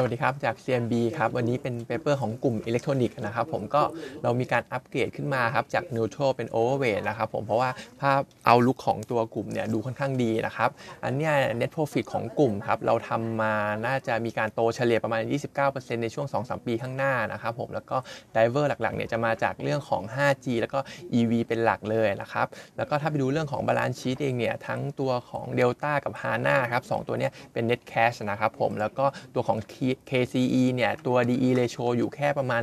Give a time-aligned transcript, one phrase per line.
[0.00, 3.82] สวัสดีครับ จาก CMB ครับวันนี้เป็น paper ของกลุ่มอิเล็กทรอนิกส์นะครับผมก็
[4.22, 10.70] เรามีการอัปเกรดขึ้นมาครับจาก neutral เป็น overweight นะครับผมเพราะว่าภาพ outlook ของตัวกลุ่มเนี่ยดูค่อนข้างดีนะครับ
[11.04, 13.54] อันเนี้ย net profit ของกลุ่มครับเราทำมา
[13.86, 15.22] น่าจะมีการโตเฉลี่ยประมาณ
[15.62, 17.96] 29%ในช่วง 2-3 ปีข้างหน้านะครับผมแล้วก็
[18.34, 20.78] driver หลักๆเนี่ยจะมาจากเรื่องของ 5G แล้วก็
[21.18, 29.04] EV เป็นหลักเลยนะครับแล้วก็ถ้าไปดูเรื่องของ balance sheet เองเนี่ยทั้งตัวของ Delta กับ HANA ครับสองตัวเนี้ยเป็น net cash นะครับผมแล้วก็
[29.34, 29.58] ตัวของ
[30.10, 32.62] KCE เนี่ยตัว DE ratio อยู่แค่ประมาณ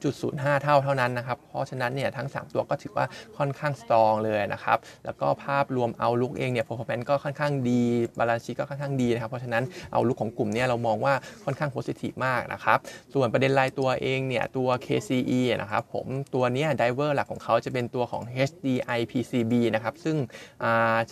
[0.00, 3.06] 0.05 เท่าเท่านั้นนะครับ เพราะฉะนั้นเนี่ยทั้ง 3 ตัวก็ถือว่า
[3.38, 7.80] ค่อนข้าง strong เลยนะครับ แล้วก็ภาพรวม outlook เองเนี่ย performance ก็ค่อนข้างดี
[8.18, 12.78] balance sheet ก็ค่อนข้างดีนะครับ เพราะฉะนั้น outlook ของกลุ่มเนี่ยเรามองว่าค่อนข้าง positive มากนะครับ
[13.14, 20.16] ส่วนประเด็นรายตัวเองเนี่ยตัว KCE นะครับผมตัวนี้ driver หลักของเขาจะเป็นตัวของ HDI PCB นะครับซึ่ง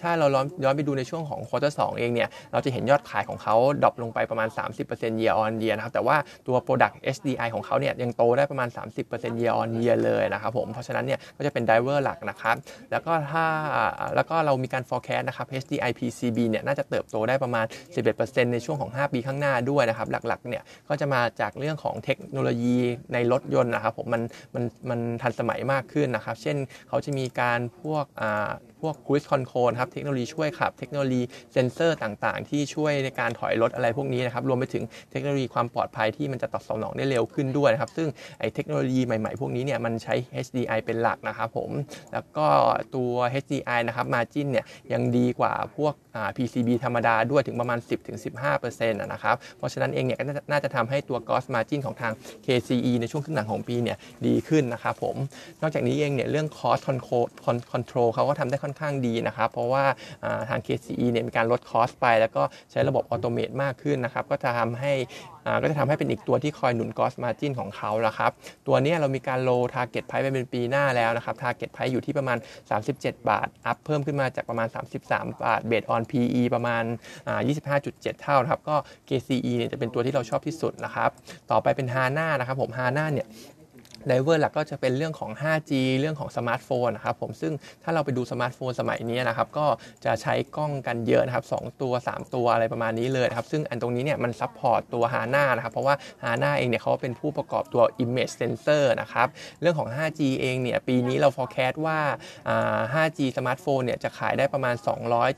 [0.00, 0.26] ถ้าเรา
[0.64, 4.48] ย้อนไปดูในช่วงของ quarter สองเองเนี่ยเราจะเห็นยอดขายของเขา drop ลงไปประมาณ
[4.84, 8.68] 30% year on year นะครับ แต่ว่าตัว Product HDI ของเขาเนี่ยยังโตได้ประมาณ
[9.04, 12.56] 30% year on year เลยนะครับผม เพราะฉะนั้นเนี่ยก็จะเป็น driver หลักนะครับ
[12.90, 13.44] แล้วก็ถ้า
[14.16, 17.66] แล้วก็เรามีการ forecast นะครับ HDI PCB เนี่ยน่าจะเติบโตได้ประมาณ
[18.08, 22.78] 11%ในช่วงของ 5 ปีข้างหน้าด้วยนะครับ หลักๆ เนี่ยก็จะมาจากเรื่องของเทคโนโลยี
[23.12, 24.22] ในรถยนต์นะครับผมมัน
[24.54, 26.56] มันมันทันสมัยมากขึ้นนะครับ เช่น
[26.88, 28.50] เขาจะมีการพวกอ่า
[28.82, 40.14] พวก cruise control ครับเทคโนโลยีช่วยขับ เทคโนโลยีเซนเซอร์ต่างๆ ที่ช่วยในการถอยรถอะไรพวกนี้นะครับรวมไปถึงเทคโนโลยีความปลอดภัยที่มันจะตอบสนองได้เร็วขึ้นด้วยนะครับซึ่งไอ้เทคโนโลยีใหม่ๆ พวกนี้เนี่ยมันใช้
[40.46, 41.70] HDI เป็นหลักนะครับผม
[42.12, 42.46] แล้วก็
[42.94, 45.94] ตัว HDI นะครับ margin เนี่ยยังดีกว่าพวก
[46.36, 47.78] PCB ธรรมดาด้วยถึงประมาณ
[48.40, 52.12] 10-15%นะครับเพราะฉะนั้นเองเนี่ยก็น่าจะทำให้ตัว gross margin ของทาง
[52.46, 55.16] KCE ในช่วงครึ่งหลังของปีเนี่ยดีขึ้นนะครับผม
[55.62, 57.24] นอกจากนี้เองเนี่ยเรื่อง cost control
[57.72, 59.84] control เขาก็ทำได้ค่อนข้างดีนะครับ เพราะว่า
[60.48, 64.92] ทาง KCE เนี่ยมีการลด cost ไป แล้วก็ใช้ระบบ automate มากขึ้นนะครับก็จะทำให้
[65.62, 68.30] ก็จะทำให้เป็นอีกตัวที่คอยหนุน gross margin ของเขาละครับ
[68.66, 72.38] ตัวนี้เรามีการ roll target price ไปเป็นปีหน้าแล้วนะครับ target price อยู่ที่ประมาณ
[72.82, 74.68] 37 บาท up เพิ่มขึ้นมาจากประมาณ
[75.02, 76.84] 33 บาท based on PE ประมาณ
[77.52, 78.76] 25.7 เท่าครับ ก็
[79.08, 81.10] KCE เนี่ยจะเป็นตัวที่เราชอบที่สุดนะครับ
[81.50, 83.26] ต่อไปเป็น HANA นะครับผม HANA เนี่ย
[84.08, 87.52] driver หลักก็จะเป็นเรื่องของ 5G เรื่องของสมาร์ทโฟนนะครับผมซึ่ง
[87.82, 89.66] ถ้าเราไปดูสมาร์ทโฟนสมัยนี้นะครับก็
[90.04, 95.94] จะใช้กล้องกันเยอะนะครับ2ตัว 3 ตัวอะไรประมาณนี้เลยครับซึ่งอันตรงนี้เนี่ยมัน support ตัว HANA นะครับเพราะว่า
[96.24, 99.28] HANA เองเนี่ยเขาเป็นผู้ประกอบตัว Image Sensor นะครับ
[99.60, 101.98] เรื่องของ 5G เองเนี่ยปีนี้เรา forecast ว่า
[102.94, 104.74] 5G สมาร์ทโฟนเนี่ยจะขายได้ประมาณ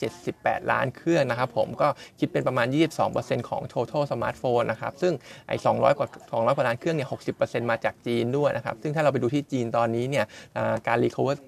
[0.04, 1.88] 278 ล้านเครื่องนะครับผมก็
[2.18, 2.66] คิดเป็นประมาณ
[3.08, 5.12] 22%ของ total สมาร์ทโฟนนะครับซึ่ง
[5.48, 7.08] ไอ้200กว่า200กว่าล้านเครื่องเนี่ย
[7.38, 10.24] 60%มาจากจีนด้วยนะครับซึ่งถ้าเราไปดูที่จีนตอนนี้เนี่ย
[10.86, 11.40] การ recover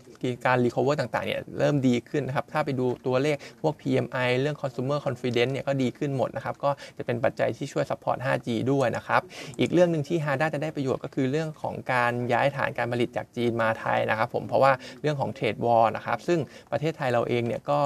[0.47, 9.21] การ recover ต่างๆเนี่ยเริ่มดีขึ้นนะครับ ถ้าไปดูตัวเลขพวก PMI เรื่อง consumer confidence เนี่ยก็ดีขึ้นหมดนะครับ ก็จะเป็นปัจจัยที่ช่วย support 5G ด้วยนะครับ
[9.61, 14.73] อีกเรื่องหนึ่งที่ HANA จะได้ประโยชน์ก็คือเรื่องของการย้ายฐานการผลิตจากจีนมาไทยนะครับผมเพราะว่า
[15.03, 16.39] เรื่องของเทรดวอลนะครับ ซึ่ง
[16.73, 17.79] ประเทศไทยเราเองเนี่ยก็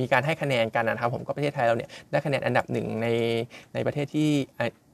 [0.00, 3.06] มีการให้คะแนนกันนะครับผมก็ประเทศไทยเราเนี่ยได้คะแนนอันดับหนึ่งใน
[3.74, 4.30] ในประเทศที่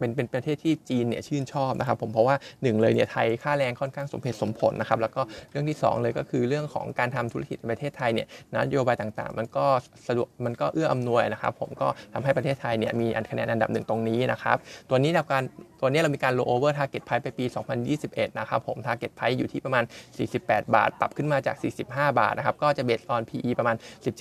[0.00, 9.66] เป็นเป็นประเทศที่จีนเนี่ยชื่นชอบนะครับผมเพราะว่าหนึ่งเลยเนี่ยไทยค่าแรงค่อนข้างสมเหตุสมผลนะครับแล้วก็เรื่องที่ 2 เลยก็คือเรื่องของการทำธุรกิจในประเทศไทยเนี่ยนโยบายต่างๆ มันก็
[10.06, 14.56] สะดวกมันก็เอื้ออำนวยนะครับผมก็ทำให้ประเทศไทยเนี่ยมีอันคะแนนอันดับหนึ่งตรงนี้นะครับ
[14.88, 15.44] ตัวนี้เราการ
[15.80, 17.44] ตัวนี้เรามีการ low over target price ไปปี
[17.92, 19.84] 2021 นะครับผม target price อยู่ที่ประมาณ
[20.28, 23.76] 48 บาท ปรับขึ้นมาจาก 45 บาทนะครับ ก็จะ based on PE ประมาณ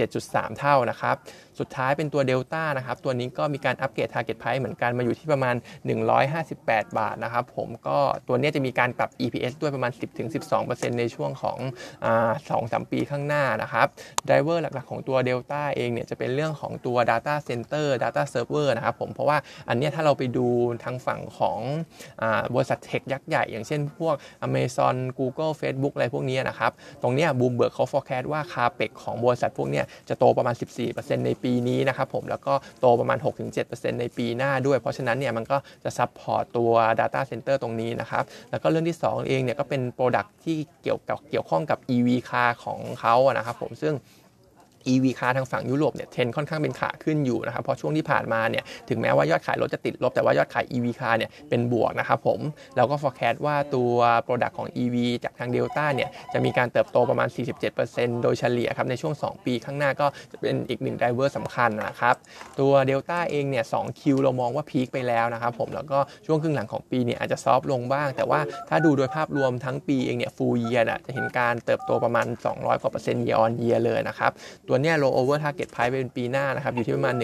[0.07, 1.15] 17.3 เท่านะครับ
[1.59, 5.55] สุดท้ายเป็นตัว Delta นะครับ ตัวนี้ก็มีการอัปเกรด target price เหมือนกันมาอยู่ที่ประมาณ
[6.27, 7.97] 158 บาทนะครับผม ก็
[8.27, 9.91] ตัวนี้จะมีการปรับ EPS ด้วยประมาณ
[10.45, 11.57] 10-12%ในช่วงของ
[12.49, 13.87] สองสามปีข้างหน้านะครับ
[14.27, 19.37] ไดเวอร์หลักๆของตัว Delta เองเนี่ยจะเป็นเรื่องของตัว Data Center Data Server นะครับผม เพราะว่า
[19.69, 20.47] อันนี้ถ้าเราไปดู
[20.83, 21.51] ทางฝั่งของอ
[22.55, 24.15] บริษัท tech ยักษ์ใหญ่อย่างเช่นพวก
[24.45, 26.71] Amazon Google Facebook อะไรพวกนี้นะครับ
[27.01, 30.55] ตรงนี้บูมเบิร์กเขา forecast ว่า CAPEX ของบริษัทพวกนี้จะโตประมาณ
[30.89, 33.17] 14%ในปีนี้นะครับผมแล้วก็โตประมาณ
[33.59, 43.93] 6-7%ในปีหน้าด้วย เพราะฉะนั้นเนี่ยมันก็จะ support ตัว Data Center ตรงนี้นะครับ แล้วก็เรื่องที่ 2 เองเนี่ยก็เป็น Product ที่เกี่ยวกับเกี่ยวข้องกับ EV car ของเขานะครับผมซึ่ง
[44.91, 52.39] EV คาร์ทางฝั่งยุโรปเนี่ยเทรนค่อนข้างเป็นขาขึ้นอยู่นะครับเพราะช่วงที่ผ่านมาเนี่ยถึงแม้ว่ายอดขายรถจะติดลบ แต่ว่ายอดขาย EV คาร์เนี่ยเป็นบวกนะครับผม
[52.77, 53.91] เราก็ forecast ว่าตัว
[54.25, 57.27] Product ของ EV จากทาง Delta เนี่ยจะมีการเติบโตประมาณ
[57.75, 62.15] 47%โดยเฉลี่ยครับในช่วง 2 ปีข้างหน้าก็จะเป็นอีกหนึ่ง driver สำคัญนะครับ
[62.59, 68.39] ตัว Delta เองเนี่ย2Q เรามองว่า peak ไปแล้วนะครับผมแล้วก็ช่วงครึ่งหลังของปีเนี่ยอาจจะ soft ลงบ้าง แต่ว่า
[68.69, 74.31] ถ้าดูโดยภาพรวมทั้งปีเองเนี่ย full year จะเห็นการเติบโตประมาณ 200กว่าเปอร์เซ็นต์ year on year เลยนะครับ
[74.67, 77.15] ตัวเนี้ย low over target price เป็นปีหน้านะครับอยู่ที่ประมาณ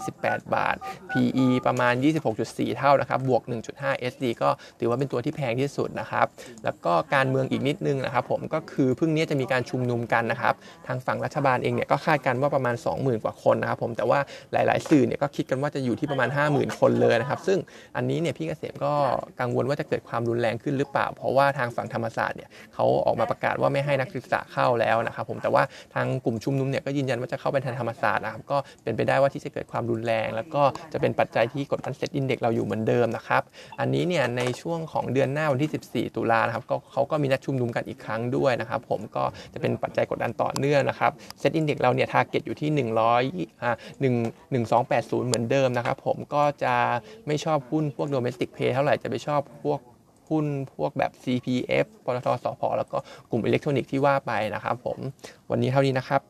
[0.00, 0.76] 158 บาท
[1.10, 1.94] PE ประมาณ
[2.36, 3.42] 26.4 เท่านะครับบวก
[3.74, 6.26] 1.5 SD ก็ถือว่าเป็นตัวที่แพงที่สุดนะครับ
[6.64, 10.54] แล้วก็การเมืองอีกนิดนึงนะครับผมก็คือพรุ่งนี้จะมีการชุมนุมกันนะครับ
[10.86, 14.18] ทางฝั่งรัฐบาลเองเนี่ยก็คาดกันว่าประมาณ 20,000 กว่าคนนะครับผมแต่ว่า
[14.52, 17.58] หลาย ๆ สื่อเนี่ยก็คิดกันว่าจะอยู่ที่ประมาณ 50,000 คนเลยนะครับซึ่ง
[17.96, 18.92] อันนี้เนี่ยพี่เกษมก็
[19.40, 25.62] กังวลว่าจะเกิดความรุนแรงขึ้นหรือเปล่า เพราะว่าทางฝั่งธรรมศาสตร์เนี่ยเขาออกมาประกาศว่าไม่ให้นักศึกษาเข้าแล้วนะครับผมแต่ว่า
[25.94, 30.62] ทางกลุ่มชุมนุมเนี่ยก็ยืนยันว่าจะเข้าไปทางธรรมศาสตร์นะครับก็เป็นไปได้ว่าที่จะเกิดความรุนแรง แล้วก็
[30.92, 33.42] จะเป็นปัจจัยที่กดดัน SET Index เราอยู่เหมือนเดิมนะครับ
[33.80, 39.24] อันนี้เนี่ยในช่วงของเดือนหน้าวันที่ 14 ตุลานะครับก็เขาก็มีนัดชุมนุมกันอีกครั้งด้วยนะครับ ผมก็
[39.54, 42.70] จะเป็นปัจจัยกดดันต่อเนื่องนะครับ SET Index เราเนี่ย target อยู่ที่
[43.20, 46.74] 100อ่า1 1280 เหมือนเดิมนะครับ ผมก็จะ
[47.26, 49.80] ไม่ชอบหุ้นพวก domestic play เท่าไหร่จะไปชอบพวก
[50.30, 52.98] หุ้นพวกแบบ CPF ปตท.สผ.แล้วก็
[53.30, 54.98] กลุ่มอิเล็กทรอนิกส์ที่ว่าไปนะครับผม
[55.50, 56.20] วันนี้เท่านี้นะครับ